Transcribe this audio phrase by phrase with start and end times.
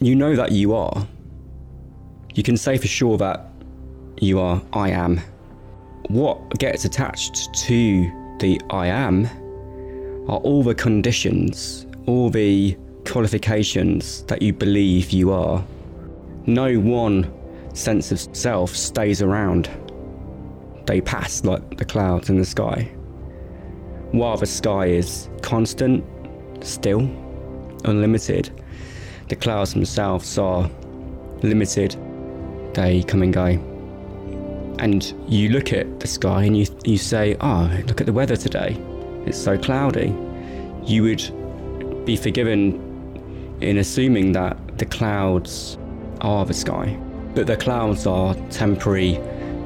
[0.00, 1.06] you know that you are.
[2.34, 3.48] You can say for sure that
[4.20, 5.20] you are I am.
[6.08, 9.26] What gets attached to the I am
[10.28, 12.76] are all the conditions, all the
[13.06, 15.64] qualifications that you believe you are.
[16.46, 17.32] No one
[17.72, 19.70] sense of self stays around.
[20.86, 22.82] They pass like the clouds in the sky.
[24.10, 26.04] While the sky is constant,
[26.62, 27.00] still,
[27.84, 28.50] unlimited,
[29.28, 30.68] the clouds themselves are
[31.42, 31.96] limited.
[32.74, 33.46] They come and go.
[34.78, 38.36] And you look at the sky and you, you say, Oh, look at the weather
[38.36, 38.76] today.
[39.26, 40.14] It's so cloudy.
[40.84, 45.78] You would be forgiven in assuming that the clouds
[46.20, 46.98] are the sky.
[47.34, 49.16] But the clouds are temporary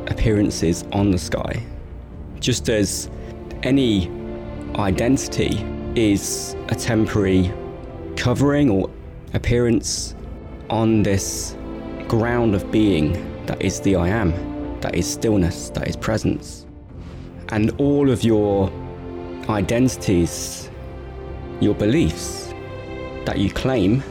[0.07, 1.63] appearances on the sky.
[2.41, 3.11] Just as
[3.63, 4.11] any
[4.77, 5.65] identity
[5.97, 7.53] is a temporary
[8.17, 8.91] covering or
[9.35, 10.15] appearance
[10.71, 11.57] on this
[12.07, 13.13] ground of being
[13.47, 14.33] that is the I am,
[14.81, 16.67] that is stillness, that is presence.
[17.51, 18.71] And all of your
[19.49, 20.71] identities,
[21.61, 22.53] your beliefs
[23.25, 24.03] that you claim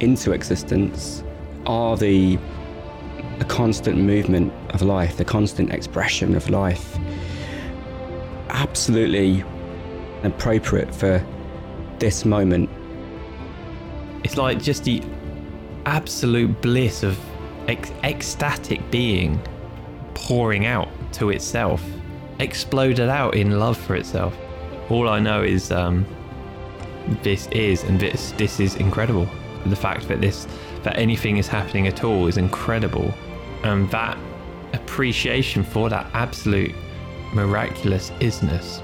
[0.00, 1.22] into existence
[1.66, 2.38] are the,
[3.48, 6.96] constant movement of life, the constant expression of life.
[8.48, 9.44] Absolutely
[10.22, 11.24] appropriate for
[11.98, 12.70] this moment.
[14.26, 15.04] It's like just the
[15.84, 17.16] absolute bliss of
[17.68, 19.40] ec- ecstatic being
[20.14, 21.80] pouring out to itself,
[22.40, 24.36] exploded out in love for itself.
[24.90, 26.04] All I know is um,
[27.22, 29.28] this is, and this this is incredible.
[29.66, 30.48] The fact that this
[30.82, 33.14] that anything is happening at all is incredible,
[33.62, 34.18] and that
[34.72, 36.74] appreciation for that absolute
[37.32, 38.82] miraculous isness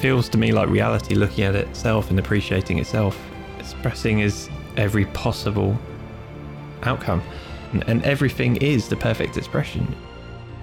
[0.00, 3.16] feels to me like reality looking at itself and appreciating itself,
[3.60, 4.50] expressing is
[4.80, 5.78] every possible
[6.82, 7.22] outcome.
[7.72, 9.94] And, and everything is the perfect expression.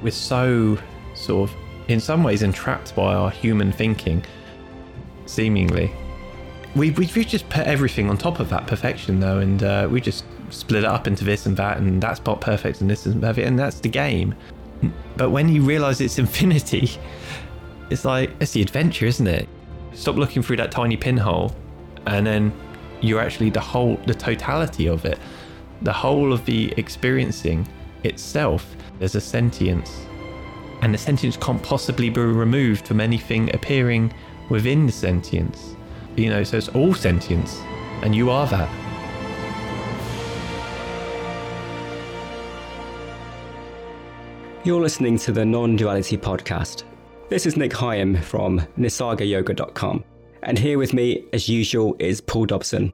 [0.01, 0.77] We're so
[1.13, 1.55] sort of,
[1.87, 4.25] in some ways, entrapped by our human thinking,
[5.25, 5.91] seemingly.
[6.75, 10.01] We, we, we just put everything on top of that perfection, though, and uh, we
[10.01, 13.21] just split it up into this and that, and that's not perfect, and this isn't
[13.21, 14.35] perfect, and that's the game.
[15.15, 16.91] But when you realize it's infinity,
[17.89, 19.47] it's like it's the adventure, isn't it?
[19.93, 21.55] Stop looking through that tiny pinhole,
[22.05, 22.53] and then
[23.01, 25.19] you're actually the whole, the totality of it,
[25.81, 27.67] the whole of the experiencing
[28.03, 28.75] itself.
[28.99, 30.05] There's a sentience,
[30.81, 34.13] and the sentience can't possibly be removed from anything appearing
[34.49, 35.75] within the sentience.
[36.15, 37.59] You know, so it's all sentience,
[38.01, 38.69] and you are that.
[44.63, 46.83] You're listening to the Non Duality Podcast.
[47.29, 50.03] This is Nic Higham from nisargayoga.com,
[50.47, 52.93] and here with me, as usual, is Paul Dobson.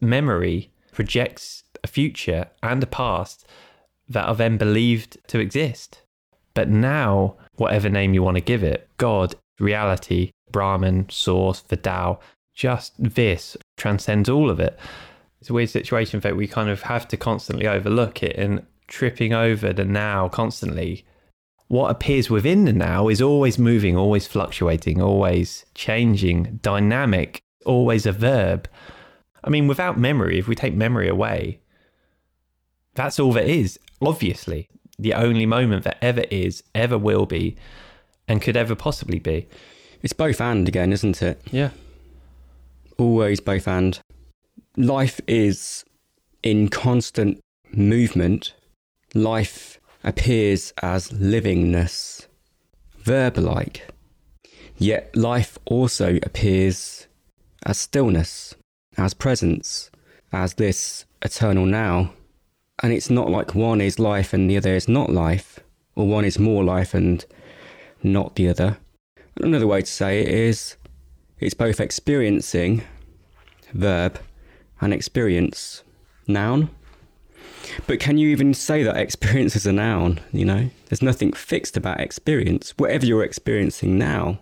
[0.00, 3.46] Memory projects a future and a past
[4.08, 6.00] that are then believed to exist.
[6.54, 12.20] But now, whatever name you want to give it, God, reality, Brahman, source, the Tao,
[12.54, 14.78] just this transcends all of it.
[15.42, 19.34] It's a weird situation that we kind of have to constantly overlook it and tripping
[19.34, 21.04] over the now constantly.
[21.72, 28.12] What appears within the now is always moving, always fluctuating, always changing, dynamic, always a
[28.12, 28.68] verb.
[29.42, 31.60] I mean, without memory, if we take memory away,
[32.94, 34.68] that's all there is, obviously.
[34.98, 37.56] The only moment that ever is, ever will be,
[38.28, 39.48] and could ever possibly be.
[40.02, 41.40] It's both and again, isn't it?
[41.50, 41.70] Yeah.
[42.98, 43.98] Always both and.
[44.76, 45.86] Life is
[46.42, 47.40] in constant
[47.72, 48.52] movement.
[49.14, 52.26] Life appears as livingness,
[52.98, 53.88] verb like.
[54.76, 57.06] Yet life also appears
[57.64, 58.54] as stillness,
[58.96, 59.90] as presence,
[60.32, 62.12] as this eternal now.
[62.82, 65.60] And it's not like one is life and the other is not life,
[65.94, 67.24] or one is more life and
[68.02, 68.78] not the other.
[69.36, 70.76] Another way to say it is
[71.38, 72.82] it's both experiencing,
[73.72, 74.18] verb,
[74.80, 75.82] and experience,
[76.26, 76.70] noun.
[77.86, 80.20] But can you even say that experience is a noun?
[80.32, 82.74] You know, there's nothing fixed about experience.
[82.76, 84.38] Whatever you're experiencing now,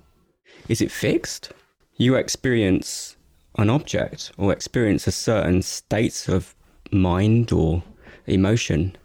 [0.68, 1.52] is it fixed?
[1.96, 3.16] You experience
[3.56, 6.54] an object or experience a certain state of
[6.90, 7.82] mind or
[8.26, 8.96] emotion.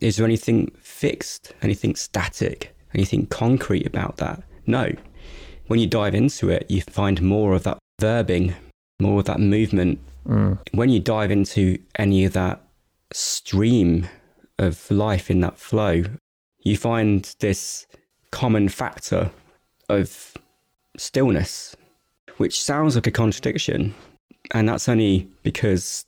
[0.00, 4.42] Is there anything fixed, anything static, anything concrete about that?
[4.66, 4.92] No.
[5.66, 8.54] When you dive into it, you find more of that verbing,
[9.00, 9.98] more of that movement.
[10.26, 10.58] Mm.
[10.72, 12.62] When you dive into any of that
[13.12, 14.08] stream
[14.58, 16.04] of life in that flow,
[16.60, 17.86] you find this
[18.30, 19.30] common factor
[19.88, 20.34] of
[20.96, 21.76] stillness,
[22.36, 23.94] which sounds like a contradiction.
[24.50, 26.04] And that's only because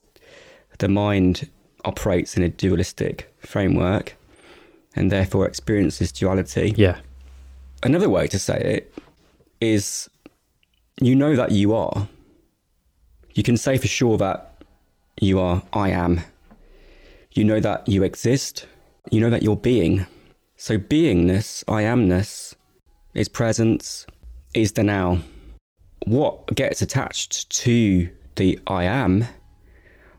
[0.79, 1.49] the mind
[1.85, 4.17] operates in a dualistic framework
[4.94, 6.75] and therefore experiences duality.
[6.76, 6.99] Yeah.
[7.82, 8.94] Another way to say it
[9.61, 10.11] is
[11.00, 12.08] you know that you are.
[13.35, 14.62] You can say for sure that
[15.20, 16.20] you are I am.
[17.32, 18.67] You know that you exist.
[19.11, 20.06] You know that you're being.
[20.56, 22.55] So beingness, I amness,
[23.15, 24.05] is presence,
[24.53, 25.21] is the now.
[26.06, 29.27] What gets attached to the I am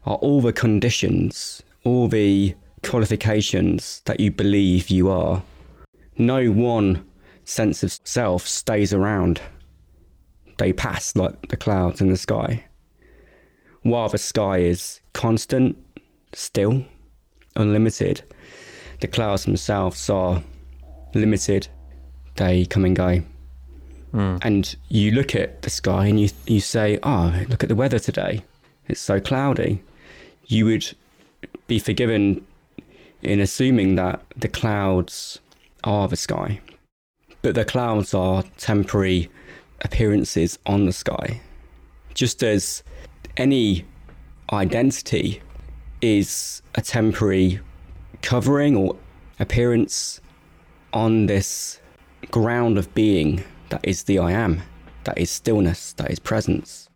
[0.05, 5.43] are all the conditions, all the qualifications that you believe you are.
[6.17, 7.05] No one
[7.43, 9.41] sense of self stays around.
[10.59, 12.65] They pass like the clouds in the sky.
[13.81, 15.77] While the sky is constant,
[16.33, 16.85] still,
[17.55, 18.21] unlimited,
[18.99, 20.43] the clouds themselves are
[21.13, 21.67] limited.
[22.35, 23.21] They come and go.
[24.11, 24.37] Hmm.
[24.41, 27.99] And you look at the sky and you, you say, Oh, look at the weather
[27.99, 28.43] today.
[28.87, 29.83] It's so cloudy.
[30.47, 30.93] You would
[31.67, 32.45] be forgiven
[33.21, 35.39] in assuming that the clouds
[35.83, 36.59] are the sky.
[37.41, 39.29] But the clouds are temporary
[39.81, 41.41] appearances on the sky.
[42.13, 42.83] Just as
[43.37, 43.85] any
[44.51, 45.41] identity
[46.01, 47.59] is a temporary
[48.21, 48.95] covering or
[49.39, 50.21] appearance
[50.93, 51.79] on this
[52.29, 54.61] ground of being that is the I am,
[55.05, 56.89] that is stillness, that is presence.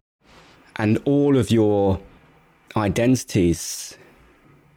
[0.76, 2.00] And all of your
[2.76, 3.98] identities,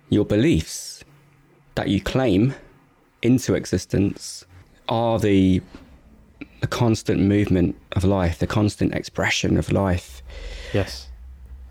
[0.08, 1.04] your beliefs
[1.74, 2.54] that you claim
[3.22, 4.44] into existence
[4.88, 5.60] are the,
[6.60, 10.22] the constant movement of life, the constant expression of life.
[10.72, 11.08] Yes.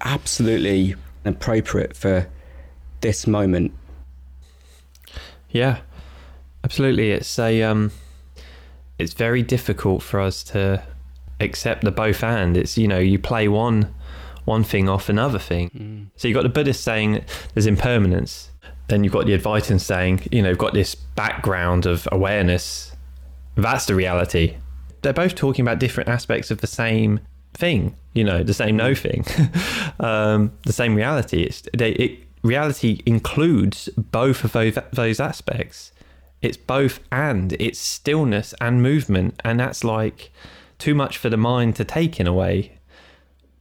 [0.01, 0.95] Absolutely
[1.25, 2.27] appropriate for
[3.01, 3.73] this moment.
[5.49, 5.79] Yeah.
[6.63, 7.11] Absolutely.
[7.11, 7.91] It's a um
[8.97, 10.83] it's very difficult for us to
[11.39, 12.57] accept the both and.
[12.57, 13.93] It's you know, you play one
[14.45, 15.69] one thing off another thing.
[16.15, 17.23] So you've got the Buddhist saying
[17.53, 18.49] there's impermanence.
[18.87, 22.95] Then you've got the Advaitin saying, you know, you've got this background of awareness.
[23.55, 24.55] That's the reality.
[25.01, 27.19] They're both talking about different aspects of the same
[27.53, 29.25] thing, you know, the same no thing,
[29.99, 31.43] um, the same reality.
[31.43, 35.91] It's, they, it, reality includes both of those, those aspects.
[36.41, 39.39] It's both and it's stillness and movement.
[39.43, 40.31] And that's like
[40.77, 42.77] too much for the mind to take in a way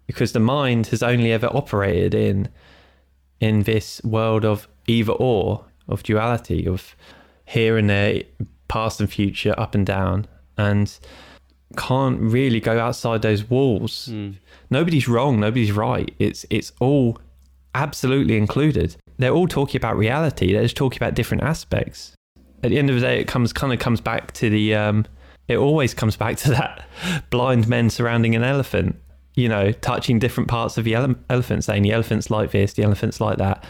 [0.06, 2.48] because the mind has only ever operated in
[3.40, 6.96] in this world of either or of duality of
[7.44, 8.22] here and there
[8.68, 10.98] past and future up and down and
[11.76, 14.30] can't really go outside those walls hmm.
[14.70, 17.18] nobody's wrong nobody's right it's it's all
[17.76, 22.12] absolutely included they're all talking about reality they're just talking about different aspects
[22.62, 25.04] at the end of the day it comes kind of comes back to the um
[25.48, 26.84] it always comes back to that
[27.30, 28.96] blind men surrounding an elephant
[29.36, 32.82] you know, touching different parts of the ele- elephant, saying the elephant's like this, the
[32.82, 33.62] elephant's like that.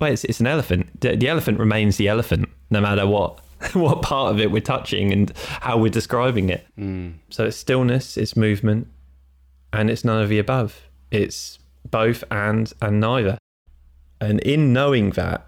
[0.00, 1.00] Well, it's, it's an elephant.
[1.00, 3.40] The, the elephant remains the elephant, no matter what
[3.72, 6.66] what part of it we're touching and how we're describing it.
[7.30, 8.88] So it's stillness, it's movement,
[9.72, 10.82] and it's none of the above.
[11.12, 13.38] It's both and and neither.
[14.24, 15.46] And in knowing that,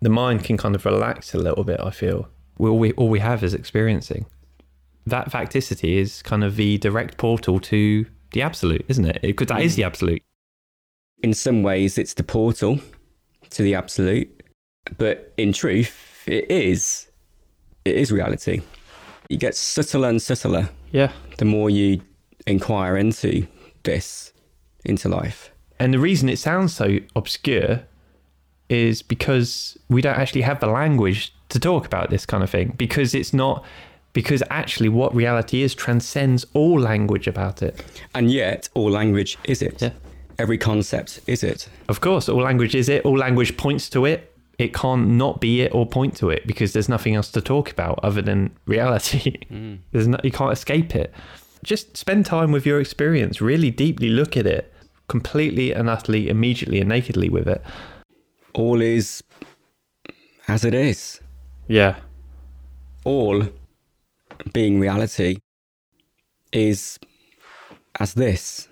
[0.00, 1.80] the mind can kind of relax a little bit.
[1.80, 2.28] I feel
[2.58, 4.26] all we all we have is experiencing.
[5.06, 9.22] That facticity is kind of the direct portal to the absolute, isn't it?
[9.22, 10.22] Because that is the absolute.
[11.22, 12.80] In some ways, it's the portal
[13.50, 14.28] to the absolute,
[14.98, 17.08] but in truth, it is.
[17.84, 18.60] It is reality.
[19.28, 21.12] It gets subtler and subtler Yeah.
[21.38, 22.02] the more you
[22.46, 23.46] inquire into
[23.84, 24.32] this,
[24.84, 25.50] into life.
[25.78, 27.82] And the reason it sounds so obscure
[28.70, 32.72] is because we don't actually have the language to talk about this kind of thing
[32.78, 33.64] because it's not
[34.12, 37.84] because actually what reality is transcends all language about it.
[38.14, 39.82] And yet, all language is it.
[39.82, 39.90] Yeah.
[40.38, 41.68] Every concept is it.
[41.88, 43.04] Of course, all language is it.
[43.04, 44.34] All language points to it.
[44.58, 47.70] It can't not be it or point to it because there's nothing else to talk
[47.70, 49.38] about other than reality.
[49.50, 49.78] Mm.
[49.92, 51.12] There's no, you can't escape it.
[51.62, 53.40] Just spend time with your experience.
[53.40, 54.72] Really deeply look at it,
[55.08, 57.62] completely and utterly, immediately and nakedly with it.
[58.54, 59.22] All is
[60.48, 61.20] as it is.
[61.68, 61.96] Yeah,
[63.04, 63.46] All
[64.52, 65.38] being reality
[66.52, 66.98] is
[67.98, 68.68] as this.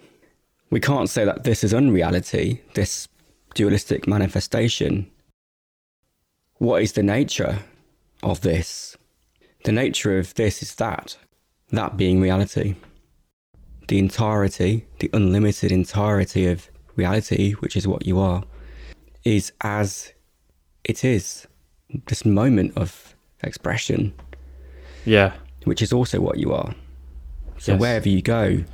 [0.70, 3.08] We can't say that this is unreality, this
[3.54, 5.10] dualistic manifestation.
[6.58, 7.60] What is the nature
[8.22, 8.96] of this?
[9.64, 11.16] The nature of this is that,
[11.70, 12.74] that being reality.
[13.86, 18.44] The entirety, the unlimited entirety of reality, which is what you are,
[19.24, 20.12] is as
[20.84, 21.46] it is.
[22.06, 24.12] This moment of expression,
[25.04, 25.32] yeah,
[25.64, 26.74] which is also what you are.
[27.58, 27.80] So Yes.
[27.80, 28.64] wherever you go,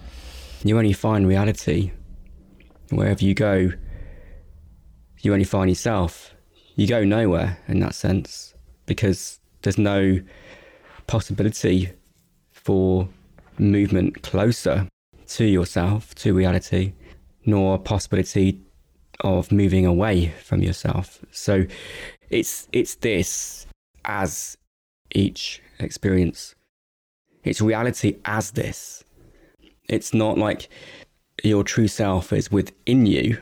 [0.65, 1.93] you only find reality.
[2.91, 3.73] wherever you go,
[5.23, 6.35] you only find yourself.
[6.77, 8.55] You go nowhere in that sense
[8.87, 10.21] because there's no
[11.07, 11.91] possibility
[12.53, 13.09] for
[13.59, 14.87] movement closer
[15.29, 16.93] to yourself, to reality,
[17.47, 18.61] nor possibility
[19.21, 21.21] of moving away from yourself.
[21.31, 21.67] So
[22.31, 23.67] it's it's this
[24.05, 24.57] as
[25.13, 26.55] each experience.
[27.45, 29.05] It's reality as this.
[29.89, 30.69] It's not like
[31.43, 33.39] your true self is within you.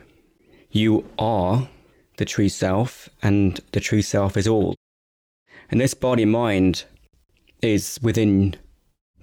[0.71, 1.69] You are
[2.17, 4.75] the true self, and the true self is all.
[5.71, 6.85] And this body mind
[7.63, 8.57] is within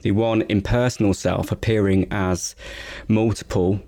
[0.02, 2.56] the one impersonal self appearing as
[3.08, 3.82] multiple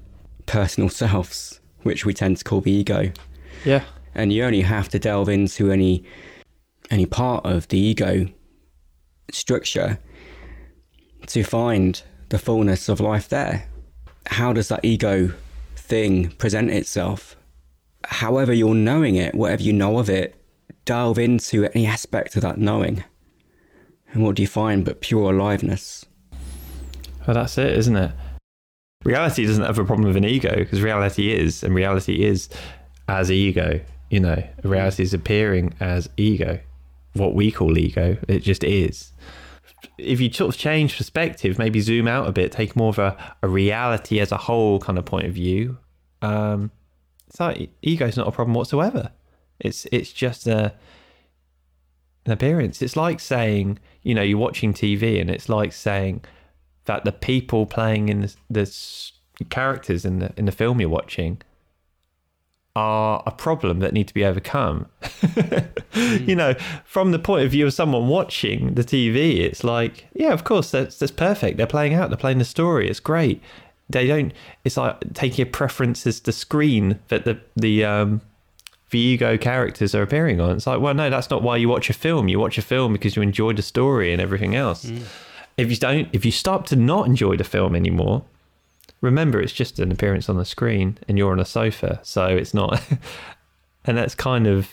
[0.45, 3.11] personal selves, which we tend to call the ego.
[3.65, 3.83] Yeah.
[4.13, 6.03] And you only have to delve into any
[6.89, 8.27] any part of the ego
[9.31, 9.97] structure
[11.27, 13.67] to find the fullness of life there.
[14.25, 15.31] How does that ego
[15.75, 17.35] thing present itself?
[18.03, 20.35] However, you're knowing it, whatever you know of it,
[20.85, 23.03] delve into any aspect of that knowing.
[24.13, 26.05] And what do you find but pure aliveness?
[27.25, 28.11] Well, that's it, isn't it?
[29.03, 32.49] Reality doesn't have a problem with an ego because reality is, and reality is
[33.07, 33.79] as ego.
[34.09, 36.59] You know, reality is appearing as ego,
[37.13, 38.17] what we call ego.
[38.27, 39.11] It just is.
[39.97, 43.35] If you sort of change perspective, maybe zoom out a bit, take more of a,
[43.41, 45.77] a reality as a whole kind of point of view,
[46.21, 46.71] um,
[47.27, 49.11] it's like ego is not a problem whatsoever.
[49.59, 50.73] It's it's just a
[52.25, 52.81] an appearance.
[52.81, 56.23] It's like saying, you know, you're watching TV, and it's like saying
[56.85, 61.41] that the people playing in the, the characters in the in the film you're watching
[62.75, 64.85] are a problem that need to be overcome.
[65.01, 66.27] mm.
[66.27, 66.53] You know,
[66.85, 70.71] from the point of view of someone watching the TV, it's like, yeah, of course,
[70.71, 71.57] that's that's perfect.
[71.57, 72.89] They're playing out, they're playing the story.
[72.89, 73.41] It's great.
[73.89, 74.31] They don't.
[74.63, 78.21] It's like taking a preference as the screen that the the um,
[78.93, 80.55] ego characters are appearing on.
[80.55, 82.27] It's like, well, no, that's not why you watch a film.
[82.27, 84.85] You watch a film because you enjoy the story and everything else.
[84.85, 85.03] Mm.
[85.57, 88.23] If you don't, if you start to not enjoy the film anymore,
[89.01, 92.53] remember it's just an appearance on the screen and you're on a sofa, so it's
[92.53, 92.81] not.
[93.85, 94.69] and that's kind of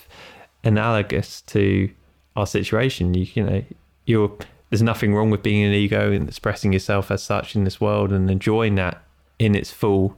[0.65, 1.91] analogous to
[2.37, 3.15] our situation.
[3.15, 3.65] You, you know,
[4.07, 4.37] you're
[4.71, 8.13] there's nothing wrong with being an ego and expressing yourself as such in this world
[8.13, 9.03] and enjoying that
[9.39, 10.17] in its full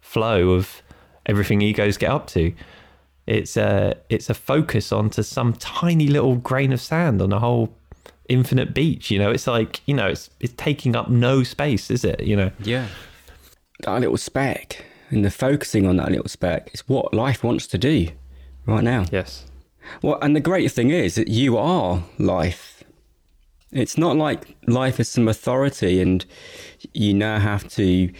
[0.00, 0.82] flow of
[1.26, 2.52] everything egos get up to.
[3.26, 7.72] It's a it's a focus onto some tiny little grain of sand on a whole
[8.28, 9.10] infinite beach.
[9.10, 12.22] You know, it's like you know, it's it's taking up no space, is it?
[12.22, 12.50] You know.
[12.60, 12.88] Yeah.
[13.80, 17.78] That little speck and the focusing on that little speck is what life wants to
[17.78, 18.08] do
[18.66, 19.06] right now.
[19.10, 19.46] Yes.
[20.02, 22.82] Well, and the great thing is that you are life.
[23.72, 26.24] It's not like life is some authority and
[26.92, 28.10] you now have to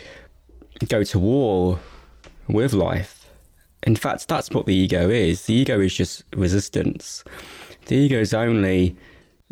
[0.88, 1.78] go to war
[2.48, 3.30] with life.
[3.84, 5.46] In fact, that's what the ego is.
[5.46, 7.22] The ego is just resistance.
[7.86, 8.96] The ego is only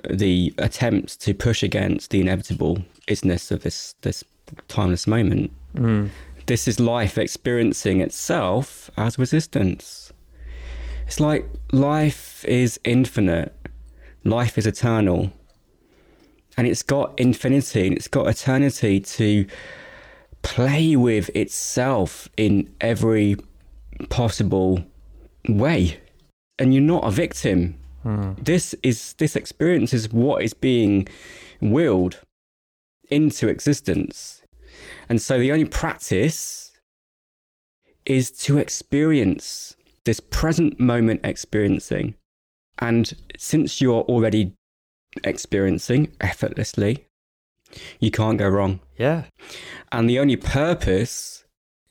[0.09, 4.25] the attempt to push against the inevitable isness of this this
[4.69, 5.53] timeless moment.
[5.75, 6.11] Mm.
[6.47, 10.13] This is life experiencing itself as resistance.
[11.07, 13.55] It's like life is infinite,
[14.25, 15.33] life is eternal,
[16.57, 19.47] and it's got infinity and it's got eternity to
[20.43, 23.37] play with itself in every
[24.09, 24.85] possible
[25.49, 26.01] way.
[26.59, 31.09] And you're not a victim This is this experience is what is being
[31.61, 32.21] willed
[33.11, 34.43] into existence.
[35.09, 36.73] And so the only practice
[38.05, 42.15] is to experience this present moment experiencing.
[42.79, 44.55] And since you're already
[45.23, 47.07] experiencing effortlessly,
[48.01, 48.81] you can't go wrong.
[48.97, 49.25] Yeah.
[49.93, 51.45] And the only purpose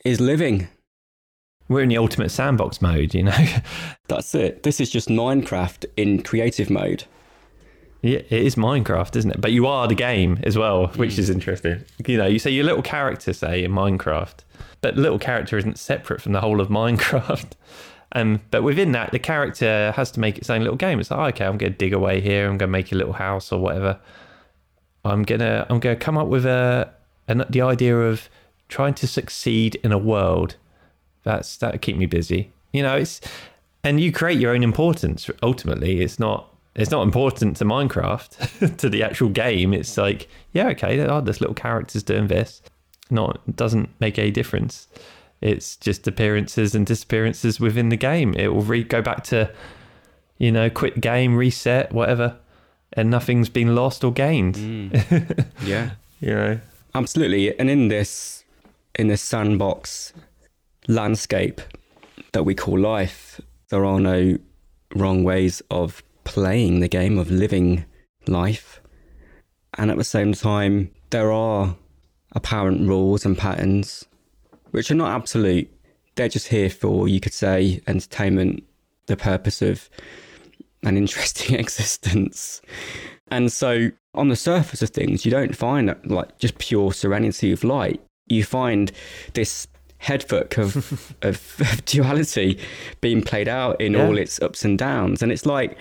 [0.03, 0.67] is living
[1.71, 3.45] we're in the ultimate sandbox mode, you know.
[4.07, 4.63] That's it.
[4.63, 7.05] This is just Minecraft in creative mode.
[8.01, 9.41] Yeah, it is Minecraft, isn't it?
[9.41, 11.19] But you are the game as well, which mm.
[11.19, 11.83] is interesting.
[12.05, 14.37] You know, you say your little character, say in Minecraft,
[14.81, 17.51] but little character isn't separate from the whole of Minecraft.
[18.13, 20.99] Um, but within that, the character has to make its own little game.
[20.99, 22.43] It's like, okay, I'm going to dig away here.
[22.45, 23.99] I'm going to make a little house or whatever.
[25.03, 26.93] I'm gonna, I'm gonna come up with a,
[27.27, 28.29] an, the idea of
[28.69, 30.57] trying to succeed in a world
[31.23, 32.51] that's that keep me busy.
[32.73, 33.21] You know, it's
[33.83, 35.29] and you create your own importance.
[35.43, 39.73] Ultimately, it's not it's not important to Minecraft to the actual game.
[39.73, 42.61] It's like yeah, okay, there are this little characters doing this.
[43.09, 44.87] Not doesn't make any difference.
[45.41, 48.35] It's just appearances and disappearances within the game.
[48.35, 49.51] It will re- go back to
[50.41, 52.35] you know, quit game, reset, whatever,
[52.93, 54.55] and nothing's been lost or gained.
[54.55, 55.45] Mm.
[55.63, 56.59] yeah, you know,
[56.95, 57.57] absolutely.
[57.59, 58.43] And in this
[58.95, 60.13] in this sandbox
[60.87, 61.61] landscape
[62.33, 64.37] that we call life, there are no
[64.95, 67.85] wrong ways of playing the game, of living
[68.27, 68.81] life.
[69.77, 71.75] And at the same time, there are
[72.33, 74.05] apparent rules and patterns
[74.71, 75.69] which are not absolute.
[76.15, 78.63] They're just here for, you could say, entertainment,
[79.05, 79.89] the purpose of
[80.83, 82.61] an interesting existence.
[83.29, 87.63] And so, on the surface of things, you don't find like just pure serenity of
[87.63, 88.01] light.
[88.27, 88.91] You find
[89.33, 89.67] this
[90.01, 92.59] headfuck of, of, of duality
[93.01, 94.05] being played out in yeah.
[94.05, 95.21] all its ups and downs.
[95.21, 95.77] And it's like,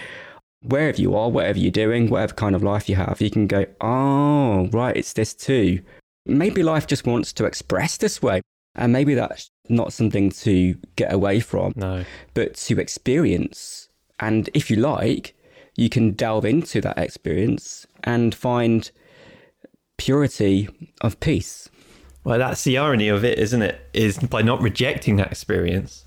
[0.62, 3.66] wherever you are, whatever you're doing, whatever kind of life you have, you can go,
[3.80, 5.80] oh, right, it's this too.
[6.26, 8.42] Maybe life just wants to express this way.
[8.74, 12.04] And maybe that's not something to get away from, no.
[12.34, 13.88] but to experience.
[14.20, 15.34] And if you like,
[15.76, 18.90] you can delve into that experience and find
[19.96, 20.68] purity
[21.00, 21.68] of peace.
[22.24, 23.80] Well, that's the irony of it, isn't it?
[23.92, 26.04] Is by not rejecting that experience,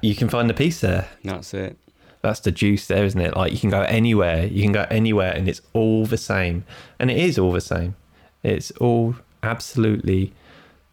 [0.00, 1.08] you can find the peace there.
[1.22, 1.78] That's it.
[2.22, 3.36] That's the juice there, isn't it?
[3.36, 6.64] Like you can go anywhere, you can go anywhere, and it's all the same.
[6.98, 7.96] And it is all the same.
[8.42, 10.32] It's all absolutely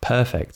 [0.02, 0.56] perfect.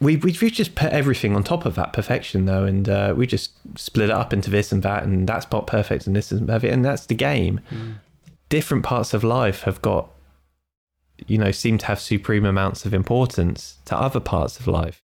[0.00, 3.52] We, we've just put everything on top of that perfection, though, and uh, we just
[3.78, 6.72] split it up into this and that, and that's not perfect, and this isn't perfect,
[6.72, 7.60] and that's the game.
[7.70, 7.94] Mm.
[8.48, 10.10] Different parts of life have got,
[11.26, 15.00] you know, seem to have supreme amounts of importance to other parts of life.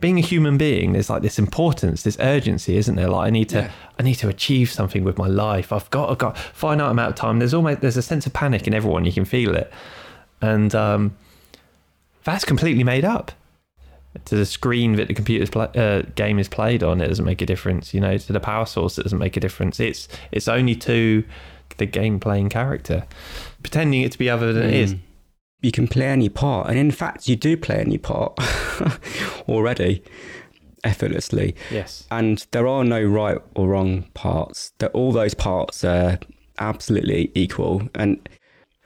[0.00, 3.08] Being a human being, there's like this importance, this urgency, isn't there?
[3.08, 3.72] Like I need to, yeah.
[3.98, 5.72] I need to achieve something with my life.
[5.72, 7.38] I've got, I've got finite amount of time.
[7.38, 9.04] There's almost, there's a sense of panic in everyone.
[9.04, 9.70] You can feel it,
[10.40, 11.16] and um,
[12.24, 13.32] that's completely made up.
[14.24, 17.40] To the screen that the computer's play, uh, game is played on, it doesn't make
[17.42, 17.94] a difference.
[17.94, 19.78] You know, to the power source, it doesn't make a difference.
[19.78, 21.22] It's it's only to
[21.76, 23.06] the game playing character,
[23.62, 24.68] pretending it to be other than mm.
[24.68, 24.94] it is.
[25.62, 28.38] You can play any part, and in fact, you do play any part
[29.48, 30.02] already
[30.84, 31.54] effortlessly.
[31.70, 32.06] Yes.
[32.10, 34.72] And there are no right or wrong parts.
[34.78, 36.18] That all those parts are
[36.58, 37.88] absolutely equal.
[37.94, 38.28] And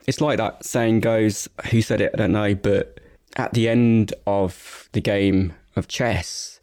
[0.07, 2.11] it's like that saying goes, who said it?
[2.13, 2.99] I don't know, but
[3.35, 6.59] at the end of the game of chess,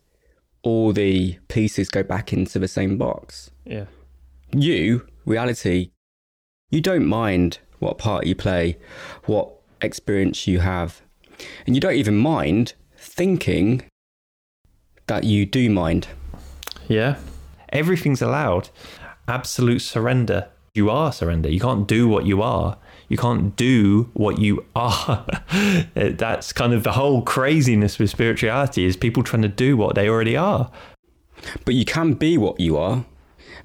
[0.62, 3.50] all the pieces go back into the same box.
[3.64, 3.86] Yeah.
[4.52, 5.90] You, reality,
[6.70, 8.78] you don't mind what part you play,
[9.24, 11.02] what experience you have.
[11.66, 13.82] And you don't even mind thinking
[15.06, 16.08] that you do mind.
[16.88, 17.16] Yeah.
[17.70, 18.70] Everything's allowed.
[19.26, 20.48] Absolute surrender.
[20.74, 21.50] You are surrender.
[21.50, 22.78] You can't do what you are
[23.12, 25.26] you can't do what you are.
[25.94, 30.08] That's kind of the whole craziness with spirituality is people trying to do what they
[30.08, 30.70] already are.
[31.66, 33.04] But you can be what you are,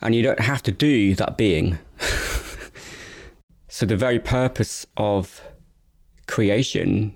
[0.02, 1.80] and you don't have to do that being.
[3.70, 5.42] so the very purpose of
[6.28, 7.16] creation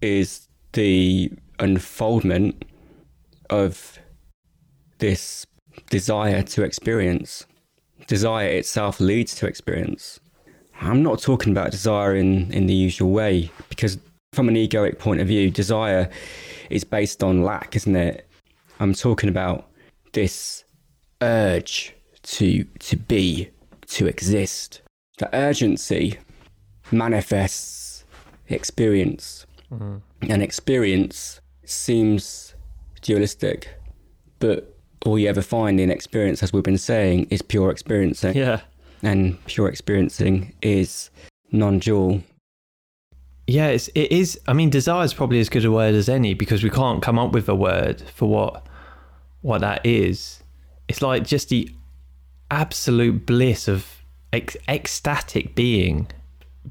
[0.00, 2.64] is the unfoldment
[3.50, 3.98] of
[4.98, 5.46] this
[5.90, 7.46] desire to experience.
[8.06, 10.18] Desire itself leads to experience.
[10.80, 13.98] I'm not talking about desire in, in the usual way, because
[14.32, 16.10] from an egoic point of view, desire
[16.70, 18.26] is based on lack, isn't it?
[18.80, 19.68] I'm talking about
[20.12, 20.64] this
[21.20, 23.50] urge to to be,
[23.88, 24.80] to exist.
[25.18, 26.18] The urgency
[26.90, 27.81] manifests
[28.52, 29.46] experience.
[29.72, 30.30] Mm-hmm.
[30.30, 32.54] And experience seems
[33.00, 33.68] dualistic,
[34.38, 38.36] but all you ever find in experience, as we've been saying, is pure experiencing.
[38.36, 38.60] Yeah
[39.02, 41.10] and pure experiencing is
[41.50, 42.22] non-dual.
[43.46, 44.38] Yeah, it's, it is.
[44.46, 47.18] I mean, desire is probably as good a word as any because we can't come
[47.18, 48.66] up with a word for what
[49.40, 50.42] what that is.
[50.86, 51.68] It's like just the
[52.50, 56.06] absolute bliss of ec- ecstatic being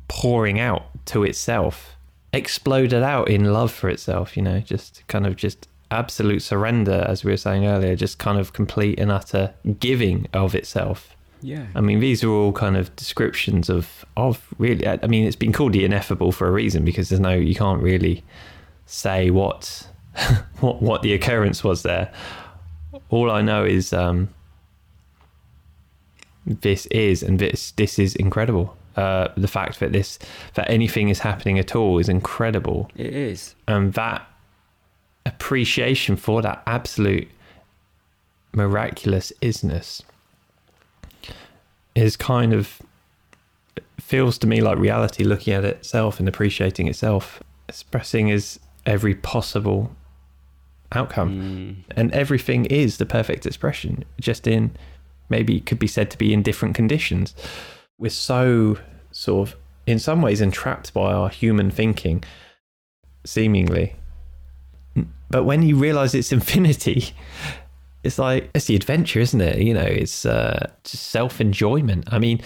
[0.08, 1.96] pouring out to itself,
[2.34, 4.36] exploded out in love for itself.
[4.36, 8.40] You know, just kind of just absolute surrender, as we were saying earlier, just kind
[8.40, 11.16] of complete and utter giving of itself.
[11.42, 11.66] Yeah.
[11.76, 14.88] I mean, these are all kind of descriptions of of really.
[14.88, 17.82] I mean, it's been called the ineffable for a reason because there's no you can't
[17.82, 18.24] really
[18.86, 19.88] say what
[20.60, 22.12] what what the occurrence was there.
[23.10, 24.30] All I know is um,
[26.46, 28.76] this is and this this is incredible.
[28.96, 30.20] Uh, the fact that this
[30.56, 32.90] that anything is happening at all is incredible.
[32.96, 34.28] It is, and that
[35.26, 37.30] appreciation for that absolute
[38.54, 40.02] miraculous isness
[41.96, 42.82] is kind of
[44.00, 49.96] feels to me like reality looking at itself and appreciating itself, expressing is every possible
[50.92, 51.86] outcome.
[51.88, 51.94] Mm.
[51.96, 54.76] And everything is the perfect expression, just in
[55.30, 57.34] maybe it could be said to be in different conditions.
[58.02, 58.80] We're so
[59.12, 62.24] sort of, in some ways, entrapped by our human thinking,
[63.24, 63.96] seemingly.
[65.30, 67.14] But when you realize it's infinity,
[68.04, 69.60] it's like it's the adventure, isn't it?
[69.60, 72.12] You know, it's uh, just self enjoyment.
[72.12, 72.42] I mean,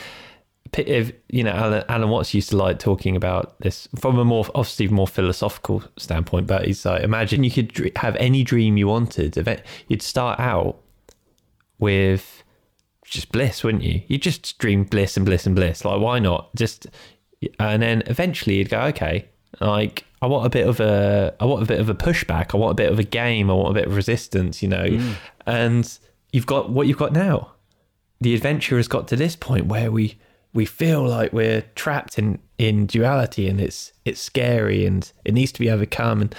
[0.73, 4.45] if you know, Alan, Alan Watts used to like talking about this from a more
[4.55, 6.47] obviously more philosophical standpoint.
[6.47, 9.37] But he's like, imagine you could have any dream you wanted.
[9.87, 10.81] You'd start out
[11.79, 12.43] with
[13.05, 14.01] just bliss, wouldn't you?
[14.07, 15.85] You just dream bliss and bliss and bliss.
[15.85, 16.53] Like, why not?
[16.55, 16.87] Just
[17.59, 19.25] and then eventually you'd go, okay,
[19.61, 22.53] like I want a bit of a, I want a bit of a pushback.
[22.53, 23.49] I want a bit of a game.
[23.49, 24.85] I want a bit of resistance, you know.
[24.85, 25.13] Mm.
[25.45, 25.99] And
[26.31, 27.51] you've got what you've got now.
[28.21, 30.17] The adventure has got to this point where we
[30.53, 35.51] we feel like we're trapped in in duality, and it's it's scary, and it needs
[35.51, 36.35] to be overcome, and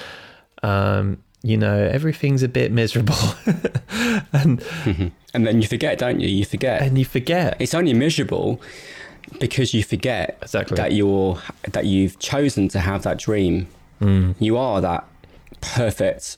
[0.62, 3.14] um, you know everything's a bit miserable,
[4.32, 4.60] and
[5.32, 6.28] and then you forget, don't you?
[6.28, 8.60] You forget, and you forget it's only miserable
[9.38, 10.76] because you forget exactly.
[10.76, 13.68] that you're that you've chosen to have that dream.
[14.00, 14.34] Mm.
[14.40, 15.06] You are that
[15.60, 16.36] perfect,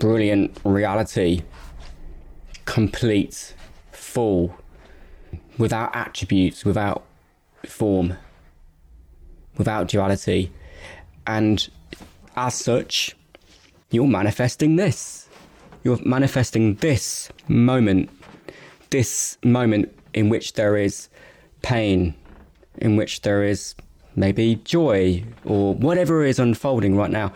[0.00, 1.42] brilliant reality,
[2.64, 3.54] complete,
[3.92, 4.56] full,
[5.58, 7.04] without attributes, without
[7.64, 8.16] form,
[9.58, 10.50] without duality,
[11.24, 11.68] and
[12.34, 13.14] as such,
[13.90, 15.28] you're manifesting this.
[15.82, 18.10] You're manifesting this moment,
[18.90, 21.08] this moment in which there is
[21.62, 22.14] pain,
[22.78, 23.74] in which there is
[24.16, 27.32] maybe joy or whatever is unfolding right now.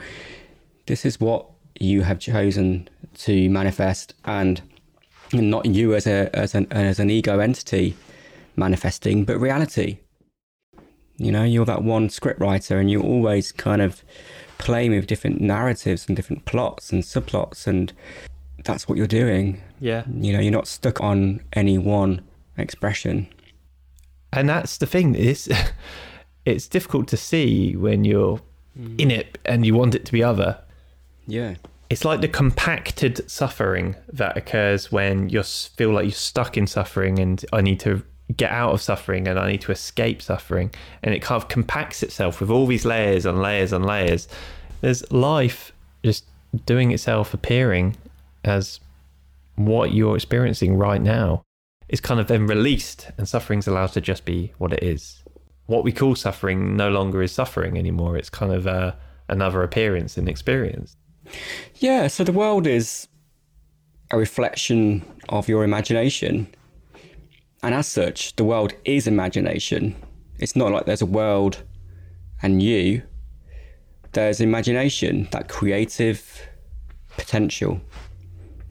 [0.87, 1.47] This is what
[1.79, 4.63] you have chosen to manifest, and
[5.33, 7.97] not you as a as an as an ego entity
[8.57, 9.99] manifesting, but reality.
[11.17, 14.03] You know, you're that one scriptwriter, and you're always kind of
[14.59, 17.93] playing with different narratives and different plots and subplots, and
[18.65, 19.63] that's what you're doing.
[19.81, 20.05] Yeah.
[20.13, 22.23] You know, you're not stuck on any one
[22.57, 23.29] expression
[24.33, 25.51] and that's the thing is
[26.45, 28.41] it's difficult to see when you're
[28.79, 29.01] mm.
[29.01, 30.59] in it and you want it to be other
[31.27, 31.55] yeah
[31.91, 37.19] it's like the compacted suffering that occurs when you feel like you're stuck in suffering
[37.19, 38.03] and i need to
[38.37, 40.71] get out of suffering and i need to escape suffering
[41.03, 44.29] and it kind of compacts itself with all these layers and layers and layers
[44.81, 45.73] there's life
[46.05, 46.25] just
[46.67, 47.97] doing itself appearing
[48.45, 48.81] as
[49.57, 51.43] what you're experiencing right now
[51.89, 55.23] is kind of then released and suffering's allowed to just be what it is.
[55.67, 58.17] What we call suffering no longer is suffering anymore.
[58.17, 58.93] It's kind of uh,
[59.29, 60.97] another appearance and experience.
[61.77, 63.09] Yeah, so the world is
[64.11, 66.49] a reflection of your imagination.
[67.63, 69.97] And as such, the world is imagination.
[70.39, 71.63] It's not like there's a world
[72.43, 73.03] and you.
[74.13, 76.49] There's imagination, that creative
[77.17, 77.81] potential.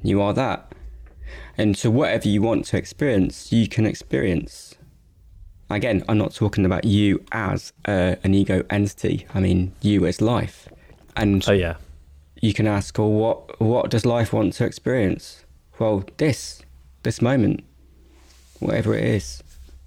[0.04, 0.74] You are that.
[1.58, 4.76] And so, whatever you want to experience, you can experience.
[5.70, 9.28] Again, I'm not talking about you as uh, an ego entity.
[9.34, 10.70] I mean you as life.
[11.16, 11.76] And oh yeah,
[12.42, 15.44] you can ask, well, what what does life want to experience?
[15.78, 16.62] Well, this
[17.04, 17.64] this moment,
[18.60, 19.44] whatever it is.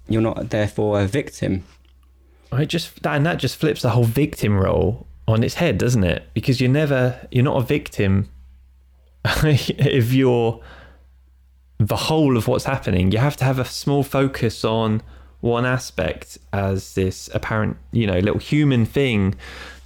[0.07, 1.63] You're not therefore a victim.
[2.51, 6.27] I just and that just flips the whole victim role on its head, doesn't it?
[6.33, 8.29] Because you're never you're not a victim
[9.25, 10.61] if you're
[11.77, 13.11] the whole of what's happening.
[13.11, 15.01] You have to have a small focus on
[15.41, 19.35] one aspect as this apparent, you know, little human thing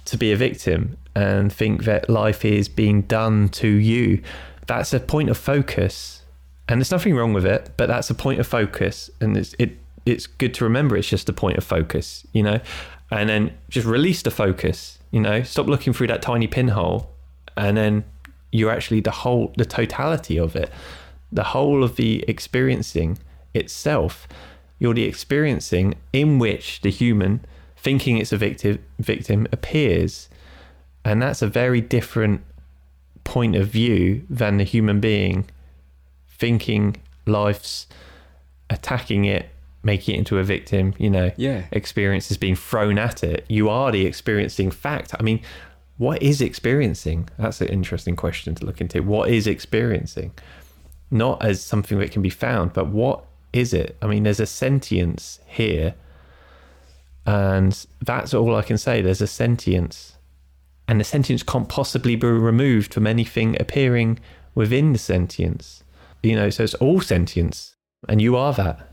[0.04, 4.22] to be a victim and think that life is being done to you.
[4.66, 6.15] That's a point of focus.
[6.68, 9.10] And there's nothing wrong with it, but that's a point of focus.
[9.20, 12.60] And it's, it, it's good to remember it's just a point of focus, you know,
[13.10, 17.10] and then just release the focus, you know, stop looking through that tiny pinhole
[17.56, 18.04] and then
[18.50, 20.70] you're actually the whole, the totality of it
[21.32, 23.18] the whole of the experiencing
[23.54, 24.28] itself,
[24.78, 27.44] you're the experiencing in which the human,
[27.76, 30.28] thinking it's a victim, victim appears.
[31.04, 32.42] And that's a very different
[33.24, 35.48] point of view than the human being
[36.38, 36.96] thinking
[37.26, 37.86] life's
[38.70, 39.48] attacking it,
[39.82, 41.66] making it into a victim, you know, yeah.
[41.72, 43.44] experiences being thrown at it.
[43.48, 45.14] You are the experiencing fact.
[45.18, 45.40] I mean,
[45.98, 47.28] what is experiencing?
[47.38, 49.02] That's an interesting question to look into.
[49.02, 50.32] What is experiencing?
[51.10, 53.96] not as something that can be found, but what is it?
[54.02, 55.94] I mean, there's a sentience here,
[57.24, 59.00] and that's all I can say.
[59.00, 60.16] There's a sentience,
[60.88, 64.18] and the sentience can't possibly be removed from anything appearing
[64.54, 65.82] within the sentience.
[66.26, 67.76] You know, so it's all sentience,
[68.08, 68.88] and you are that.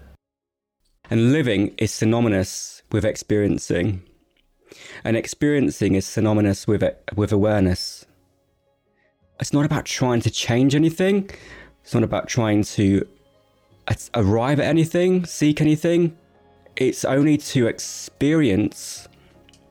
[1.09, 4.03] And living is synonymous with experiencing,
[5.03, 6.83] and experiencing is synonymous with
[7.15, 8.05] with awareness.
[9.39, 11.29] It's not about trying to change anything
[11.83, 13.05] it's not about trying to
[14.15, 16.17] arrive at anything, seek anything.
[16.77, 19.07] It's only to experience,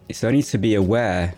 [0.09, 1.35] it's only to be aware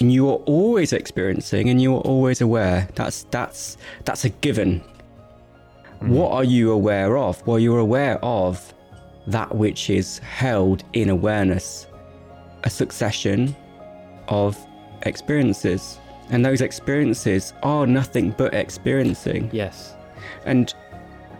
[0.00, 2.88] and you are always experiencing and you are always aware.
[2.94, 4.82] That's that's that's a given.
[5.98, 6.10] Mm-hmm.
[6.10, 7.44] What are you aware of?
[7.46, 8.72] Well, you're aware of
[9.26, 11.86] that which is held in awareness,
[12.64, 13.54] a succession
[14.28, 14.56] of
[15.02, 15.98] experiences.
[16.30, 19.50] And those experiences are nothing but experiencing.
[19.52, 19.96] Yes.
[20.44, 20.72] And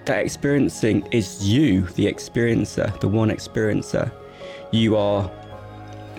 [0.06, 4.10] that experiencing is you, the experiencer, the one experiencer.
[4.72, 5.30] You are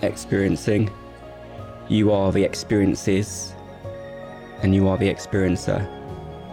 [0.02, 0.90] experiencing,
[1.88, 3.52] you are the experiences,
[4.62, 5.86] and you are the experiencer.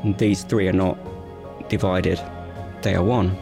[0.04, 0.98] And these three are not
[1.70, 2.22] divided,
[2.82, 3.38] they are one.